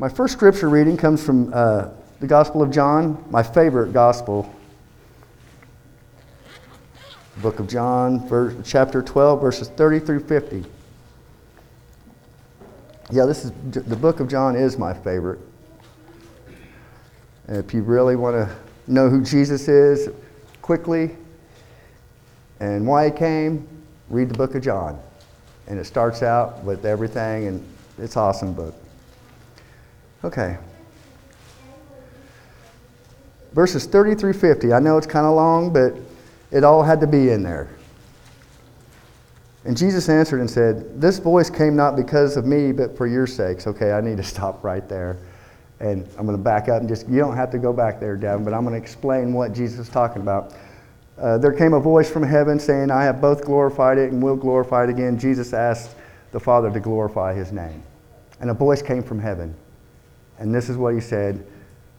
[0.00, 1.88] My first scripture reading comes from uh,
[2.20, 4.54] the Gospel of John, my favorite gospel.
[7.38, 10.64] Book of John, verse, chapter 12, verses 30 through 50.
[13.10, 15.40] Yeah, this is the book of John is my favorite.
[17.48, 20.10] And if you really want to know who Jesus is
[20.62, 21.16] quickly
[22.60, 23.66] and why he came,
[24.10, 25.00] read the book of John.
[25.66, 27.66] And it starts out with everything, and
[27.98, 28.76] it's an awesome book.
[30.24, 30.58] Okay.
[33.52, 34.72] Verses 30 through 50.
[34.72, 35.94] I know it's kind of long, but
[36.50, 37.68] it all had to be in there.
[39.64, 43.26] And Jesus answered and said, This voice came not because of me, but for your
[43.26, 43.66] sakes.
[43.66, 45.18] Okay, I need to stop right there.
[45.80, 48.16] And I'm going to back up and just, you don't have to go back there,
[48.16, 50.54] Devin, but I'm going to explain what Jesus is talking about.
[51.16, 54.36] Uh, there came a voice from heaven saying, I have both glorified it and will
[54.36, 55.18] glorify it again.
[55.18, 55.94] Jesus asked
[56.32, 57.82] the Father to glorify his name.
[58.40, 59.54] And a voice came from heaven.
[60.38, 61.46] And this is what he said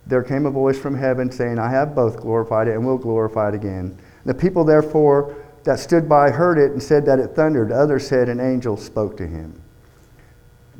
[0.07, 3.49] There came a voice from heaven saying, I have both glorified it and will glorify
[3.49, 3.97] it again.
[4.25, 7.71] The people, therefore, that stood by heard it and said that it thundered.
[7.71, 9.61] Others said, An angel spoke to him.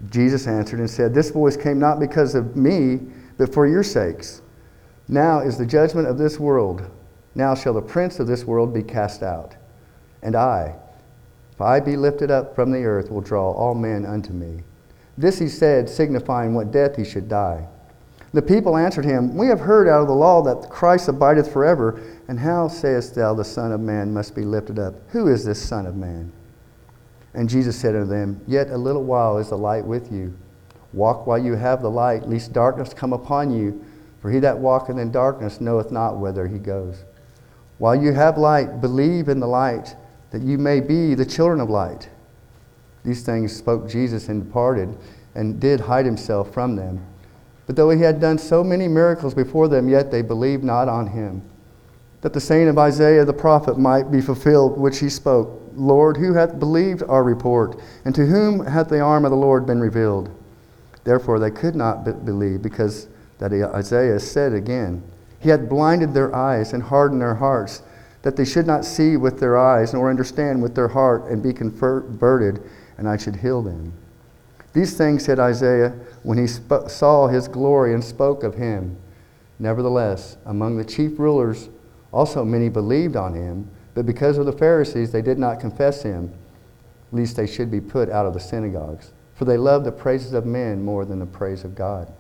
[0.10, 3.00] Jesus answered and said, This voice came not because of me,
[3.38, 4.42] but for your sakes.
[5.08, 6.90] Now is the judgment of this world.
[7.36, 9.56] Now shall the prince of this world be cast out.
[10.22, 10.76] And I,
[11.52, 14.64] if I be lifted up from the earth, will draw all men unto me.
[15.20, 17.68] This he said, signifying what death he should die.
[18.32, 22.02] The people answered him, We have heard out of the law that Christ abideth forever,
[22.30, 24.96] and how sayest thou the Son of Man must be lifted up?
[25.10, 26.32] Who is this Son of Man?
[27.34, 30.34] And Jesus said unto them, Yet a little while is the light with you.
[30.94, 33.84] Walk while you have the light, lest darkness come upon you.
[34.22, 37.04] For he that walketh in darkness knoweth not whither he goes.
[37.78, 39.98] While you have light, believe in the light,
[40.32, 42.08] that you may be the children of light.
[43.04, 44.98] These things spoke Jesus and departed,
[45.36, 47.06] and did hide himself from them.
[47.66, 51.08] But though he had done so many miracles before them, yet they believed not on
[51.08, 51.44] him.
[52.22, 56.34] That the saying of Isaiah the prophet might be fulfilled, which he spoke Lord, who
[56.34, 57.80] hath believed our report?
[58.04, 60.30] And to whom hath the arm of the Lord been revealed?
[61.04, 63.08] Therefore they could not believe, because
[63.38, 65.02] that Isaiah said again,
[65.40, 67.84] He hath blinded their eyes and hardened their hearts,
[68.24, 71.54] that they should not see with their eyes, nor understand with their heart, and be
[71.54, 72.62] converted,
[73.00, 73.94] and I should heal them.
[74.74, 75.94] These things said Isaiah
[76.24, 78.98] when he sp- saw his glory and spoke of him.
[79.58, 81.70] Nevertheless, among the chief rulers
[82.12, 83.70] also many believed on him.
[83.96, 86.32] But because of the Pharisees, they did not confess him,
[87.12, 89.12] lest they should be put out of the synagogues.
[89.36, 92.12] For they loved the praises of men more than the praise of God.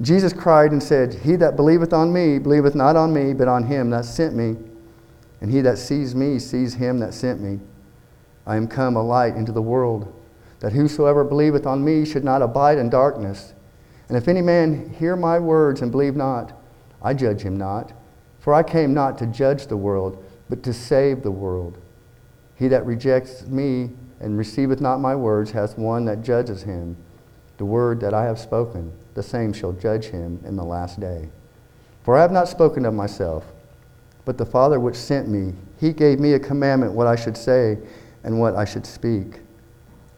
[0.00, 3.64] Jesus cried and said, He that believeth on me, believeth not on me, but on
[3.64, 4.56] him that sent me.
[5.40, 7.60] And he that sees me, sees him that sent me.
[8.46, 10.12] I am come a light into the world,
[10.60, 13.54] that whosoever believeth on me should not abide in darkness.
[14.08, 16.52] And if any man hear my words and believe not,
[17.02, 17.92] I judge him not.
[18.40, 21.78] For I came not to judge the world, but to save the world.
[22.56, 26.96] He that rejects me and receiveth not my words hath one that judges him.
[27.58, 31.28] The word that I have spoken, the same shall judge him in the last day.
[32.02, 33.44] For I have not spoken of myself,
[34.24, 37.78] but the Father which sent me, he gave me a commandment what I should say
[38.24, 39.40] and what I should speak.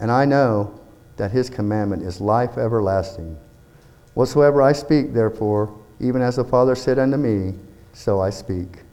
[0.00, 0.78] And I know
[1.16, 3.38] that his commandment is life everlasting.
[4.14, 7.54] Whatsoever I speak, therefore, even as the Father said unto me,
[7.92, 8.84] so I speak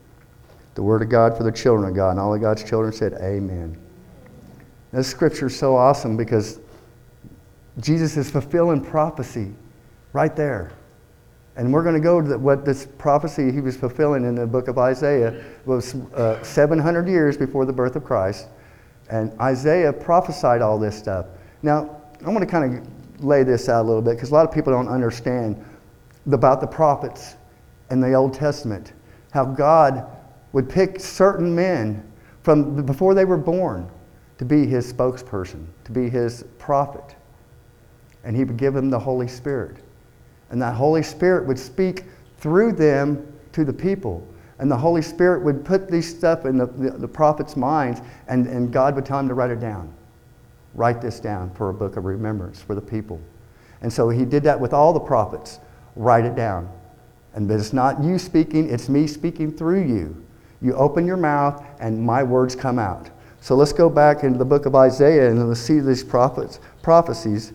[0.74, 2.10] the word of God for the children of God.
[2.12, 3.76] And all of God's children said, Amen.
[4.92, 6.60] This scripture is so awesome because
[7.80, 9.52] Jesus is fulfilling prophecy
[10.12, 10.72] right there.
[11.56, 14.68] And we're going to go to what this prophecy he was fulfilling in the book
[14.68, 18.48] of Isaiah was uh, 700 years before the birth of Christ.
[19.12, 21.26] And Isaiah prophesied all this stuff.
[21.62, 24.48] Now, I want to kind of lay this out a little bit because a lot
[24.48, 25.62] of people don't understand
[26.26, 27.36] about the prophets
[27.90, 28.94] in the Old Testament.
[29.30, 30.06] How God
[30.52, 32.10] would pick certain men
[32.40, 33.86] from before they were born
[34.38, 37.14] to be his spokesperson, to be his prophet.
[38.24, 39.76] And he would give them the Holy Spirit.
[40.48, 42.04] And that Holy Spirit would speak
[42.38, 44.26] through them to the people.
[44.62, 48.46] And the Holy Spirit would put these stuff in the, the, the prophet's minds, and,
[48.46, 49.92] and God would tell him to write it down.
[50.74, 53.20] Write this down for a book of remembrance for the people.
[53.80, 55.58] And so he did that with all the prophets.
[55.96, 56.70] Write it down.
[57.34, 60.24] And it's not you speaking, it's me speaking through you.
[60.60, 63.10] You open your mouth, and my words come out.
[63.40, 67.52] So let's go back into the book of Isaiah and let's see these prophets, prophecies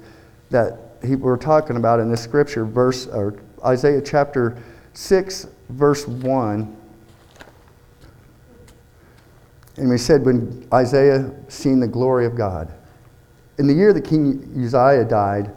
[0.49, 4.61] that he, we're talking about in this scripture, verse or Isaiah chapter
[4.91, 6.76] 6, verse 1.
[9.77, 12.73] And we said when Isaiah seen the glory of God.
[13.59, 15.51] In the year that King Uzziah died,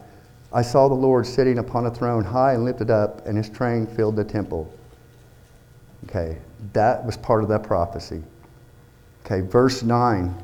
[0.53, 3.87] I saw the Lord sitting upon a throne high and lifted up, and his train
[3.87, 4.73] filled the temple.
[6.05, 6.39] Okay,
[6.73, 8.23] that was part of that prophecy.
[9.25, 10.35] Okay, verse 9.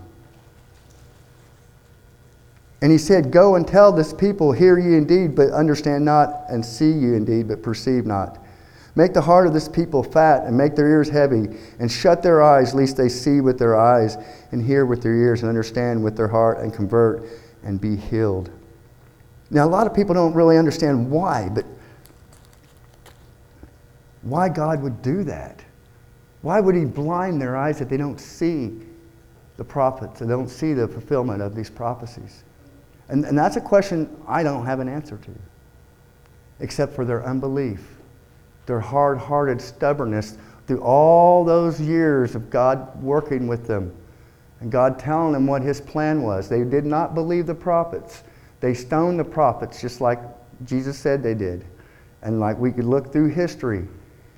[2.83, 6.65] And he said, Go and tell this people, Hear ye indeed, but understand not, and
[6.65, 8.39] see ye indeed, but perceive not.
[8.97, 11.49] Make the heart of this people fat, and make their ears heavy,
[11.79, 14.17] and shut their eyes, lest they see with their eyes,
[14.53, 17.29] and hear with their ears, and understand with their heart, and convert,
[17.63, 18.51] and be healed.
[19.51, 21.67] Now, a lot of people don't really understand why, but
[24.23, 25.63] why God would do that.
[26.41, 28.81] Why would He blind their eyes that they don't see
[29.59, 32.45] the prophets, they don't see the fulfillment of these prophecies?
[33.11, 35.31] And, and that's a question I don't have an answer to,
[36.61, 37.96] except for their unbelief,
[38.67, 40.37] their hard hearted stubbornness
[40.67, 43.95] through all those years of God working with them
[44.61, 46.49] and God telling them what His plan was.
[46.49, 48.25] They did not believe the prophets.
[48.61, 50.21] They stoned the prophets just like
[50.65, 51.65] Jesus said they did.
[52.23, 53.87] And like we could look through history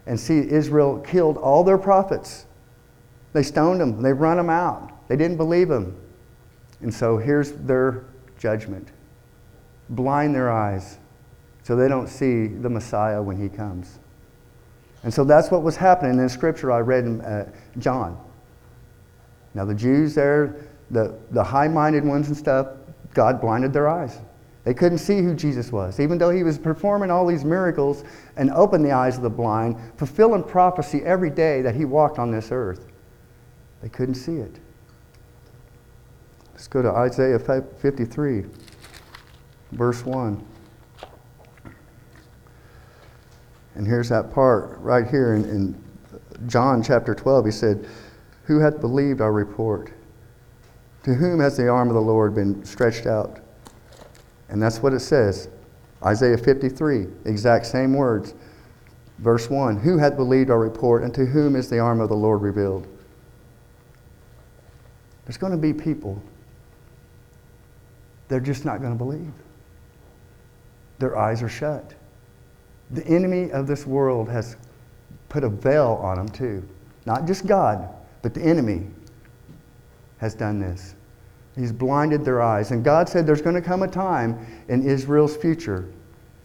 [0.06, 2.46] and see Israel killed all their prophets.
[3.32, 5.08] They stoned them, they run them out.
[5.08, 5.96] They didn't believe them.
[6.81, 8.04] And so here's their
[8.38, 8.88] judgment
[9.90, 10.98] blind their eyes
[11.62, 13.98] so they don't see the Messiah when he comes.
[15.02, 18.18] And so that's what was happening in Scripture I read in uh, John.
[19.54, 20.56] Now, the Jews there,
[20.90, 22.68] the, the high minded ones and stuff,
[23.14, 24.20] God blinded their eyes.
[24.64, 28.04] They couldn't see who Jesus was, even though he was performing all these miracles
[28.36, 32.30] and opened the eyes of the blind, fulfilling prophecy every day that he walked on
[32.30, 32.86] this earth.
[33.80, 34.58] They couldn't see it.
[36.52, 38.44] Let's go to Isaiah 53,
[39.72, 40.44] verse 1.
[43.78, 45.84] And here's that part right here in, in
[46.48, 47.46] John chapter 12.
[47.46, 47.86] He said,
[48.42, 49.92] Who hath believed our report?
[51.04, 53.38] To whom has the arm of the Lord been stretched out?
[54.48, 55.48] And that's what it says.
[56.04, 58.34] Isaiah 53, exact same words.
[59.19, 62.16] Verse 1 Who hath believed our report, and to whom is the arm of the
[62.16, 62.86] Lord revealed?
[65.24, 66.20] There's going to be people
[68.26, 69.32] they're just not going to believe.
[70.98, 71.94] Their eyes are shut.
[72.90, 74.56] The enemy of this world has
[75.29, 76.67] put a veil on them, too.
[77.06, 77.88] Not just God,
[78.23, 78.87] but the enemy
[80.19, 80.94] has done this.
[81.56, 82.70] He's blinded their eyes.
[82.70, 85.88] And God said there's going to come a time in Israel's future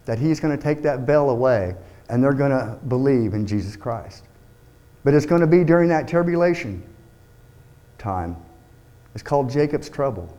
[0.06, 1.76] that He's going to take that veil away
[2.10, 4.24] and they're going to believe in Jesus Christ.
[5.04, 6.84] But it's going to be during that tribulation
[7.98, 8.36] time.
[9.14, 10.36] It's called Jacob's trouble.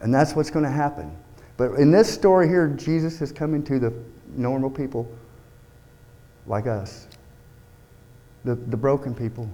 [0.00, 1.16] And that's what's going to happen.
[1.56, 3.92] But in this story here, Jesus is coming to the
[4.28, 5.10] normal people
[6.46, 7.08] like us,
[8.44, 9.48] the, the broken people.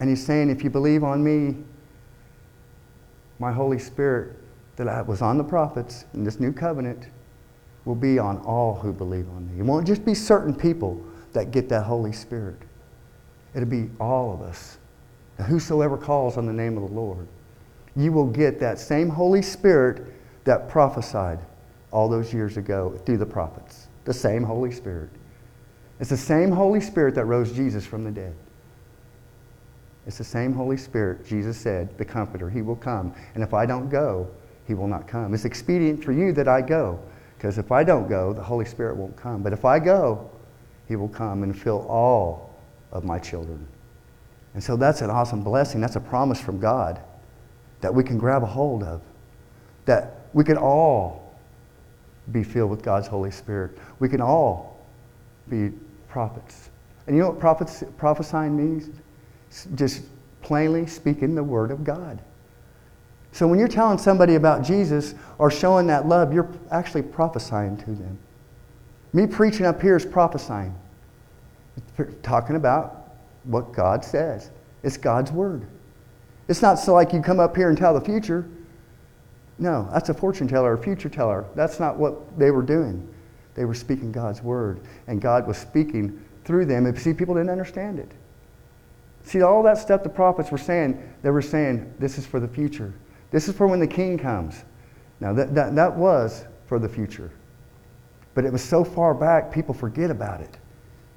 [0.00, 1.56] And he's saying, if you believe on me,
[3.38, 4.36] my Holy Spirit
[4.76, 7.08] that I was on the prophets in this new covenant
[7.84, 9.60] will be on all who believe on me.
[9.60, 12.58] It won't just be certain people that get that Holy Spirit.
[13.54, 14.78] It'll be all of us.
[15.46, 17.26] Whosoever calls on the name of the Lord
[17.96, 20.14] you will get that same Holy Spirit
[20.44, 21.38] that prophesied
[21.92, 23.86] all those years ago through the prophets.
[24.04, 25.10] The same Holy Spirit.
[26.00, 28.34] It's the same Holy Spirit that rose Jesus from the dead.
[30.06, 32.50] It's the same Holy Spirit, Jesus said, the Comforter.
[32.50, 33.14] He will come.
[33.34, 34.28] And if I don't go,
[34.66, 35.32] he will not come.
[35.32, 36.98] It's expedient for you that I go.
[37.36, 39.42] Because if I don't go, the Holy Spirit won't come.
[39.42, 40.28] But if I go,
[40.88, 42.54] he will come and fill all
[42.90, 43.66] of my children.
[44.54, 45.80] And so that's an awesome blessing.
[45.80, 47.00] That's a promise from God
[47.80, 49.02] that we can grab a hold of,
[49.84, 51.21] that we can all
[52.30, 53.76] be filled with God's Holy Spirit.
[53.98, 54.80] We can all
[55.48, 55.70] be
[56.08, 56.70] prophets.
[57.06, 58.90] And you know what prophets, prophesying means?
[59.74, 60.04] Just
[60.40, 62.20] plainly speaking the Word of God.
[63.32, 67.86] So when you're telling somebody about Jesus or showing that love, you're actually prophesying to
[67.86, 68.18] them.
[69.14, 70.74] Me preaching up here is prophesying,
[72.22, 73.14] talking about
[73.44, 74.50] what God says.
[74.82, 75.66] It's God's Word.
[76.48, 78.48] It's not so like you come up here and tell the future.
[79.62, 81.44] No, that's a fortune teller, a future teller.
[81.54, 83.08] That's not what they were doing.
[83.54, 86.84] They were speaking God's word, and God was speaking through them.
[86.84, 88.10] And see, people didn't understand it.
[89.22, 92.48] See, all that stuff the prophets were saying, they were saying, this is for the
[92.48, 92.92] future.
[93.30, 94.64] This is for when the king comes.
[95.20, 97.30] Now, that, that, that was for the future.
[98.34, 100.58] But it was so far back, people forget about it.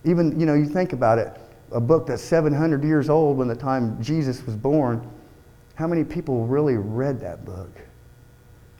[0.03, 1.35] Even, you know, you think about it,
[1.71, 5.09] a book that's 700 years old when the time Jesus was born,
[5.73, 7.71] how many people really read that book?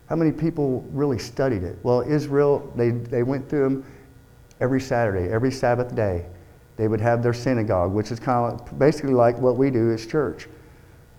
[0.08, 1.78] How many people really studied it?
[1.84, 3.86] Well, Israel, they, they went through them
[4.60, 6.26] every Saturday, every Sabbath day.
[6.78, 10.06] They would have their synagogue, which is kind of basically like what we do as
[10.06, 10.48] church.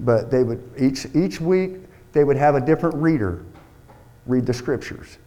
[0.00, 1.78] But they would each, each week
[2.12, 3.44] they would have a different reader
[4.26, 5.18] read the scriptures.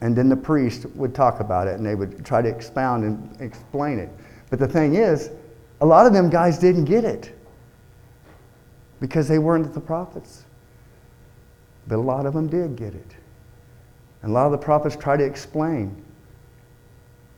[0.00, 3.40] And then the priest would talk about it and they would try to expound and
[3.40, 4.10] explain it.
[4.50, 5.30] But the thing is,
[5.80, 7.34] a lot of them guys didn't get it
[9.00, 10.44] because they weren't the prophets.
[11.88, 13.16] But a lot of them did get it.
[14.22, 16.04] And a lot of the prophets tried to explain.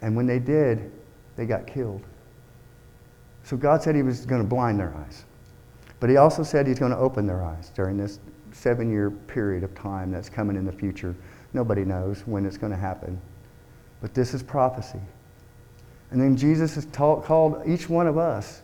[0.02, 0.90] And when they did,
[1.36, 2.02] they got killed.
[3.44, 5.24] So God said He was going to blind their eyes.
[6.00, 8.18] But He also said He's going to open their eyes during this
[8.52, 11.14] seven year period of time that's coming in the future.
[11.52, 13.20] Nobody knows when it's going to happen.
[14.00, 15.00] But this is prophecy.
[16.10, 18.62] And then Jesus has called each one of us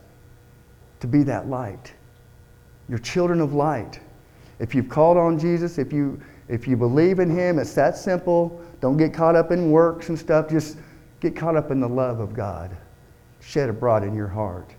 [1.01, 1.93] to be that light.
[2.89, 4.01] You're children of light.
[4.59, 8.61] If you've called on Jesus, if you, if you believe in Him, it's that simple.
[8.81, 10.49] Don't get caught up in works and stuff.
[10.49, 10.79] Just
[11.21, 12.77] get caught up in the love of God
[13.41, 14.75] shed abroad in your heart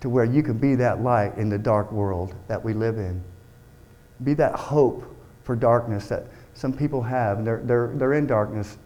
[0.00, 3.22] to where you can be that light in the dark world that we live in.
[4.22, 5.04] Be that hope
[5.42, 7.44] for darkness that some people have.
[7.44, 8.76] They're, they're, they're in darkness.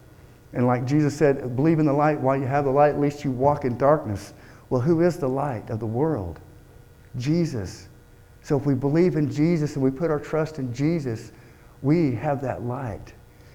[0.53, 3.25] And like Jesus said, believe in the light while you have the light, at least
[3.25, 4.33] you walk in darkness.
[4.71, 6.39] Well, who is the light of the world?
[7.17, 7.89] Jesus.
[8.49, 11.33] So if we believe in Jesus and we put our trust in Jesus,
[11.83, 13.13] we have that light.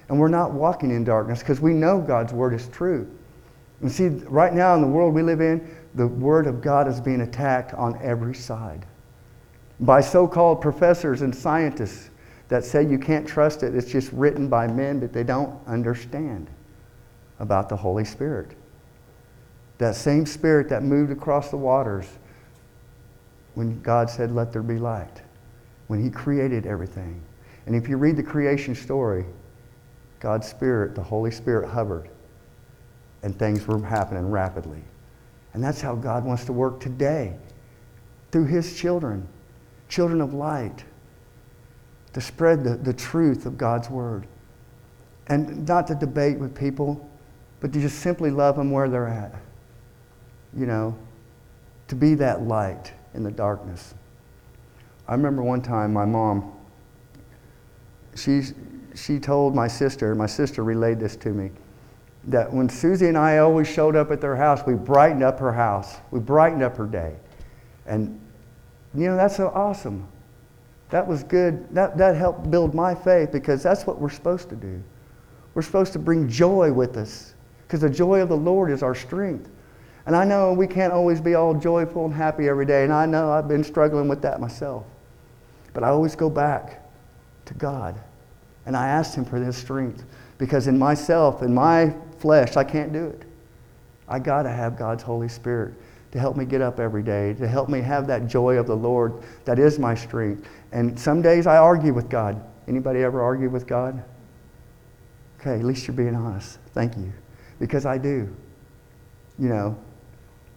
[0.08, 3.10] And we're not walking in darkness because we know God's word is true.
[3.80, 7.00] And see, right now in the world we live in, the word of God is
[7.00, 8.86] being attacked on every side
[9.80, 12.10] by so called professors and scientists
[12.46, 13.74] that say you can't trust it.
[13.74, 16.48] It's just written by men, that they don't understand
[17.40, 18.52] about the Holy Spirit.
[19.78, 22.06] That same Spirit that moved across the waters
[23.54, 25.22] when God said, Let there be light,
[25.86, 27.20] when He created everything.
[27.66, 29.24] And if you read the creation story,
[30.20, 32.08] God's Spirit, the Holy Spirit, hovered,
[33.22, 34.82] and things were happening rapidly.
[35.52, 37.36] And that's how God wants to work today
[38.32, 39.26] through His children,
[39.88, 40.84] children of light,
[42.12, 44.26] to spread the, the truth of God's Word.
[45.28, 47.08] And not to debate with people,
[47.60, 49.34] but to just simply love them where they're at.
[50.56, 50.98] You know,
[51.88, 53.94] to be that light in the darkness.
[55.06, 56.52] I remember one time my mom,
[58.16, 58.42] she,
[58.94, 61.50] she told my sister, and my sister relayed this to me,
[62.24, 65.52] that when Susie and I always showed up at their house, we brightened up her
[65.52, 65.96] house.
[66.10, 67.16] We brightened up her day.
[67.86, 68.18] And,
[68.94, 70.08] you know, that's so awesome.
[70.90, 71.68] That was good.
[71.74, 74.82] That, that helped build my faith because that's what we're supposed to do.
[75.54, 77.34] We're supposed to bring joy with us
[77.66, 79.50] because the joy of the Lord is our strength.
[80.06, 83.06] And I know we can't always be all joyful and happy every day, and I
[83.06, 84.84] know I've been struggling with that myself.
[85.72, 86.88] But I always go back
[87.46, 87.98] to God,
[88.66, 90.04] and I ask Him for this strength
[90.38, 93.22] because in myself, in my flesh, I can't do it.
[94.08, 95.74] I got to have God's Holy Spirit
[96.12, 98.76] to help me get up every day, to help me have that joy of the
[98.76, 100.48] Lord that is my strength.
[100.72, 102.40] And some days I argue with God.
[102.68, 104.02] Anybody ever argue with God?
[105.40, 106.58] Okay, at least you're being honest.
[106.72, 107.12] Thank you.
[107.58, 108.34] Because I do.
[109.38, 109.78] You know,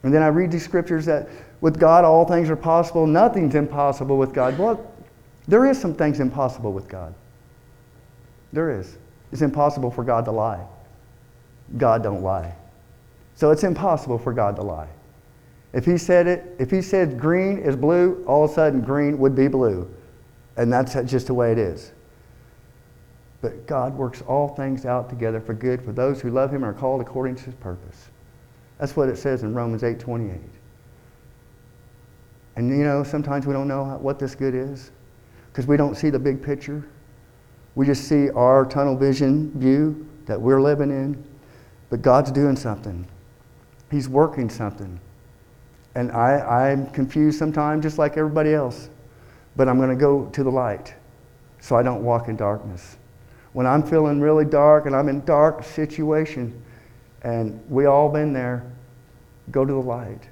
[0.08, 1.28] and then I read these scriptures that
[1.60, 3.06] with God all things are possible.
[3.06, 4.58] Nothing's impossible with God.
[4.58, 4.90] Well,
[5.50, 7.14] there is some things impossible with God.
[8.54, 8.98] There is.
[9.34, 10.66] It's impossible for God to lie.
[11.76, 12.56] God don't lie.
[13.36, 14.88] So it's impossible for God to lie.
[15.74, 19.18] If he said it, if he said green is blue, all of a sudden green
[19.18, 19.94] would be blue.
[20.56, 21.92] And that's just the way it is.
[23.42, 26.74] But God works all things out together for good for those who love him and
[26.74, 28.08] are called according to his purpose.
[28.80, 30.40] That's what it says in Romans 8:28.
[32.56, 34.92] And you know, sometimes we don't know what this good is
[35.52, 36.84] because we don't see the big picture.
[37.76, 41.24] We just see our tunnel vision view that we're living in.
[41.90, 43.08] But God's doing something.
[43.90, 45.00] He's working something.
[45.96, 48.90] And I, I'm confused sometimes, just like everybody else.
[49.56, 50.94] But I'm going to go to the light
[51.60, 52.98] so I don't walk in darkness.
[53.54, 56.62] When I'm feeling really dark and I'm in dark situation,
[57.24, 58.72] and we all been there.
[59.52, 60.28] Go to the light.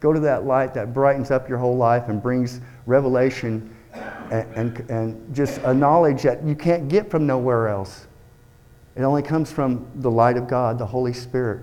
[0.00, 3.74] Go to that light that brightens up your whole life and brings revelation
[4.30, 8.06] and, and, and just a knowledge that you can't get from nowhere else.
[8.96, 11.62] It only comes from the light of God, the Holy Spirit,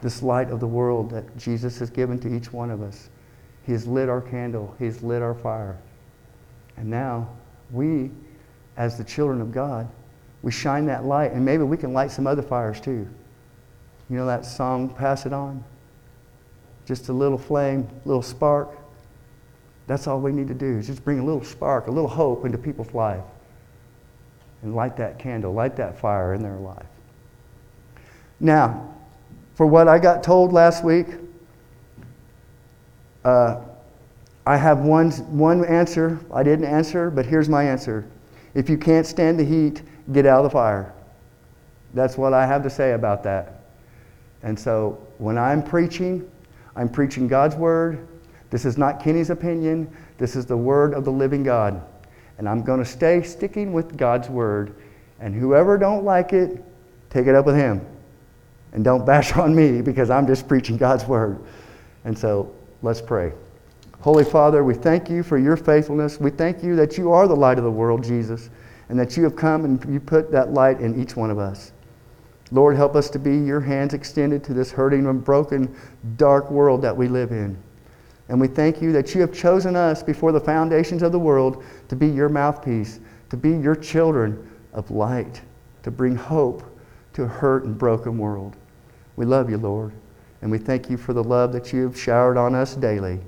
[0.00, 3.08] this light of the world that Jesus has given to each one of us.
[3.64, 5.78] He has lit our candle, He has lit our fire.
[6.76, 7.28] And now
[7.70, 8.10] we,
[8.76, 9.88] as the children of God,
[10.42, 13.08] we shine that light, and maybe we can light some other fires too.
[14.08, 15.62] You know that song, Pass It On?
[16.84, 18.76] Just a little flame, little spark.
[19.86, 22.44] That's all we need to do is just bring a little spark, a little hope
[22.44, 23.24] into people's life
[24.62, 26.86] and light that candle, light that fire in their life.
[28.38, 28.94] Now,
[29.54, 31.06] for what I got told last week,
[33.24, 33.60] uh,
[34.46, 36.20] I have one, one answer.
[36.32, 38.08] I didn't answer, but here's my answer.
[38.54, 39.82] If you can't stand the heat,
[40.12, 40.92] get out of the fire.
[41.94, 43.55] That's what I have to say about that.
[44.46, 46.30] And so when I'm preaching,
[46.76, 48.06] I'm preaching God's word.
[48.50, 49.90] This is not Kenny's opinion.
[50.18, 51.82] This is the word of the living God.
[52.38, 54.76] And I'm going to stay sticking with God's word.
[55.18, 56.62] And whoever don't like it,
[57.10, 57.84] take it up with him.
[58.72, 61.40] And don't bash on me because I'm just preaching God's word.
[62.04, 63.32] And so let's pray.
[63.98, 66.20] Holy Father, we thank you for your faithfulness.
[66.20, 68.48] We thank you that you are the light of the world, Jesus,
[68.90, 71.72] and that you have come and you put that light in each one of us.
[72.52, 75.74] Lord, help us to be your hands extended to this hurting and broken,
[76.16, 77.58] dark world that we live in.
[78.28, 81.64] And we thank you that you have chosen us before the foundations of the world
[81.88, 83.00] to be your mouthpiece,
[83.30, 85.42] to be your children of light,
[85.82, 86.62] to bring hope
[87.14, 88.56] to a hurt and broken world.
[89.16, 89.92] We love you, Lord,
[90.42, 93.20] and we thank you for the love that you have showered on us daily.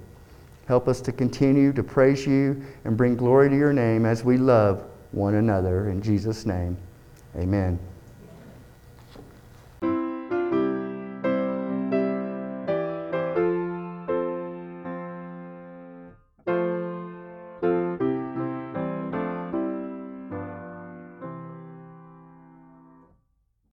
[0.67, 4.37] Help us to continue to praise you and bring glory to your name as we
[4.37, 5.89] love one another.
[5.89, 6.77] In Jesus' name,
[7.37, 7.79] amen.